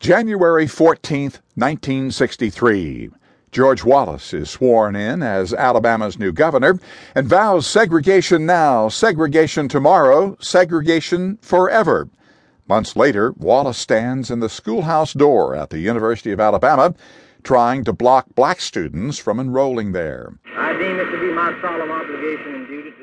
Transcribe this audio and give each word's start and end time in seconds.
January 0.00 0.66
14, 0.66 1.24
1963. 1.56 3.10
George 3.52 3.84
Wallace 3.84 4.32
is 4.32 4.48
sworn 4.48 4.96
in 4.96 5.22
as 5.22 5.52
Alabama's 5.52 6.18
new 6.18 6.32
governor 6.32 6.80
and 7.14 7.28
vows 7.28 7.66
segregation 7.66 8.46
now, 8.46 8.88
segregation 8.88 9.68
tomorrow, 9.68 10.38
segregation 10.40 11.36
forever. 11.42 12.08
Months 12.66 12.96
later, 12.96 13.32
Wallace 13.32 13.76
stands 13.76 14.30
in 14.30 14.40
the 14.40 14.48
schoolhouse 14.48 15.12
door 15.12 15.54
at 15.54 15.68
the 15.68 15.80
University 15.80 16.32
of 16.32 16.40
Alabama 16.40 16.94
trying 17.42 17.84
to 17.84 17.92
block 17.92 18.24
black 18.34 18.62
students 18.62 19.18
from 19.18 19.38
enrolling 19.38 19.92
there. 19.92 20.32
I 20.56 20.72
deem 20.78 20.98
it 20.98 21.10
to 21.10 21.20
be 21.20 21.30
my 21.30 21.54
solemn 21.60 21.90
obligation 21.90 22.54
and 22.54 22.66
duty 22.66 22.90
to 22.90 22.96